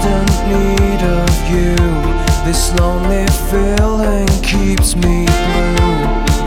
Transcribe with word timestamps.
constant 0.00 0.48
need 0.48 1.02
of 1.02 1.50
you. 1.50 1.76
This 2.44 2.72
lonely 2.78 3.26
feeling 3.50 4.26
keeps 4.42 4.96
me 4.96 5.26
blue. 5.26 6.00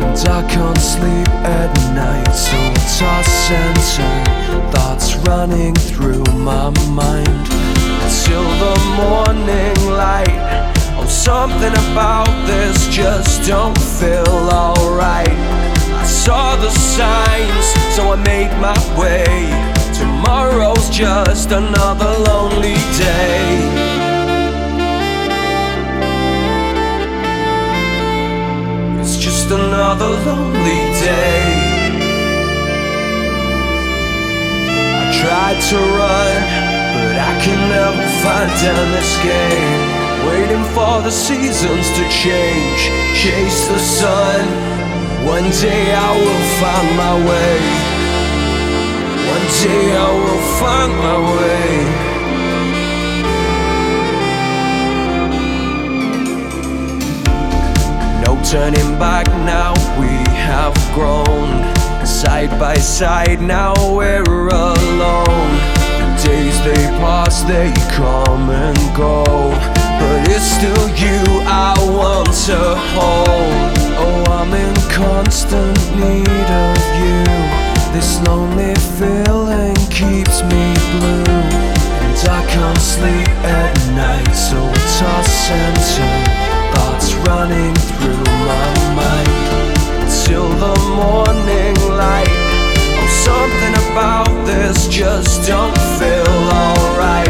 And 0.00 0.28
I 0.28 0.46
can't 0.48 0.78
sleep 0.78 1.28
at 1.44 1.72
night, 1.94 2.32
so 2.32 2.56
toss 2.98 3.50
and 3.50 3.78
turn. 3.94 4.72
Thoughts 4.72 5.16
running 5.26 5.74
through 5.74 6.24
my 6.34 6.70
mind 6.90 7.46
till 8.24 8.48
the 8.64 8.76
morning 8.96 9.76
light. 9.96 10.72
Oh, 10.96 11.06
something 11.06 11.72
about 11.92 12.28
this 12.46 12.88
just 12.88 13.48
don't 13.48 13.78
feel 13.78 14.50
alright. 14.52 15.28
I 15.28 16.04
saw 16.04 16.56
the 16.56 16.70
signs, 16.70 17.66
so 17.94 18.12
I 18.12 18.16
made 18.16 18.52
my 18.60 18.76
way. 18.98 19.57
Tomorrow's 20.58 20.90
just 20.90 21.52
another 21.52 22.18
lonely 22.26 22.74
day. 22.98 23.46
It's 28.98 29.16
just 29.18 29.52
another 29.52 30.08
lonely 30.26 30.82
day. 30.98 31.44
I 34.98 35.04
tried 35.20 35.60
to 35.70 35.76
run, 35.78 36.42
but 37.06 37.16
I 37.30 37.38
can 37.44 37.60
never 37.70 38.06
find 38.24 38.50
an 38.66 38.98
escape. 38.98 40.26
Waiting 40.26 40.64
for 40.74 41.02
the 41.02 41.12
seasons 41.12 41.86
to 41.96 42.02
change, 42.10 42.80
chase 43.14 43.68
the 43.68 43.78
sun. 43.78 44.44
One 45.24 45.48
day 45.62 45.94
I 45.94 46.10
will 46.18 46.44
find 46.58 46.96
my 46.96 47.28
way. 47.30 47.87
Day 49.48 49.96
I 49.96 50.10
will 50.22 50.44
find 50.60 50.92
my 51.04 51.16
way. 51.34 51.68
No 58.24 58.32
turning 58.44 58.98
back 58.98 59.26
now, 59.44 59.72
we 59.98 60.12
have 60.36 60.74
grown. 60.94 61.48
Side 62.06 62.50
by 62.60 62.76
side, 62.76 63.40
now 63.40 63.74
we're 63.96 64.22
alone. 64.22 65.52
The 65.98 66.08
days 66.24 66.56
they 66.64 66.84
pass, 67.00 67.42
they 67.42 67.72
come 67.96 68.50
and 68.50 68.78
go. 68.96 69.24
But 69.98 70.28
it's 70.30 70.44
still 70.44 70.88
you 71.04 71.24
I 71.46 71.74
want 71.96 72.32
to 72.46 72.76
hold. 72.94 73.27
Feeling 78.96 79.76
keeps 79.90 80.42
me 80.42 80.64
blue. 80.94 81.24
And 82.04 82.18
I 82.28 82.42
can't 82.48 82.78
sleep 82.78 83.28
at 83.44 83.74
night, 83.94 84.32
so 84.32 84.56
I 84.56 84.78
toss 84.98 85.50
and 85.50 85.76
turn. 85.94 86.24
Thoughts 86.74 87.14
running 87.28 87.74
through 87.98 88.24
my 88.48 88.70
mind 88.96 89.48
till 90.24 90.48
the 90.64 90.74
morning 90.96 91.76
light. 91.96 92.28
Oh, 92.98 93.08
something 93.28 93.74
about 93.90 94.32
this 94.46 94.88
just 94.88 95.46
don't 95.46 95.78
feel 95.98 96.34
alright. 96.64 97.28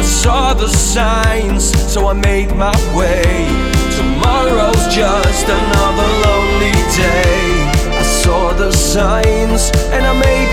I 0.00 0.02
saw 0.02 0.54
the 0.54 0.68
signs, 0.68 1.64
so 1.92 2.08
I 2.08 2.12
made 2.12 2.54
my 2.54 2.76
way. 2.94 3.46
Tomorrow's 3.96 4.84
just 4.94 5.46
another 5.48 6.08
lonely 6.26 6.76
day. 6.94 7.66
I 7.96 8.02
saw 8.02 8.52
the 8.52 8.70
signs 8.72 9.70
and 9.94 10.04
I 10.04 10.12
made 10.12 10.52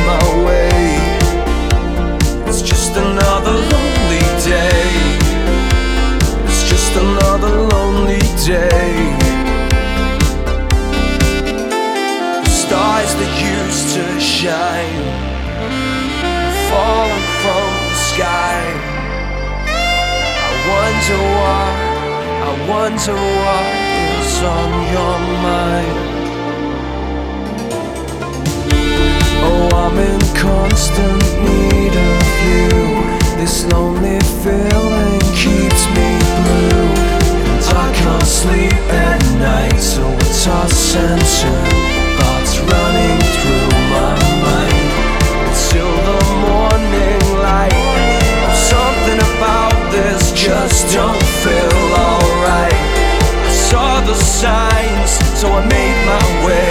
just 6.94 7.06
another 7.06 7.50
lonely 7.50 8.20
day. 8.46 8.94
The 12.44 12.50
stars 12.50 13.12
that 13.20 13.34
used 13.56 13.96
to 13.96 14.20
shine, 14.20 15.06
falling 16.70 17.28
from 17.42 17.70
the 17.90 17.98
sky. 18.12 18.62
I 20.38 20.52
wonder 20.70 21.20
what, 21.40 21.76
I 22.48 22.54
wonder 22.74 23.16
what 23.42 23.68
is 24.20 24.36
on 24.44 24.72
your 24.96 25.18
mind. 25.48 25.98
Oh, 29.46 29.68
I'm 29.84 29.98
in 29.98 30.22
constant 30.36 31.24
need 31.46 31.94
of 32.12 32.26
you. 32.48 32.72
This 33.38 33.66
lonely 33.66 34.20
feeling 34.42 35.20
keeps 35.36 35.84
me 35.96 36.03
sleep 38.26 38.74
at 38.90 39.22
night, 39.40 39.80
so 39.80 40.04
it's 40.20 40.46
toss 40.46 40.96
and 40.96 41.22
turn. 41.22 42.18
Thoughts 42.18 42.60
running 42.60 43.20
through 43.36 43.70
my 43.92 44.14
mind 44.44 44.74
the 46.06 46.20
morning 46.48 47.22
light. 47.42 47.74
Something 48.56 49.20
about 49.36 49.76
this 49.92 50.32
just 50.32 50.94
don't 50.94 51.24
feel 51.44 51.80
alright. 52.08 52.74
I 52.74 53.52
saw 53.52 54.02
the 54.02 54.16
signs, 54.16 55.12
so 55.40 55.48
I 55.52 55.66
made 55.68 56.00
my 56.06 56.46
way. 56.46 56.63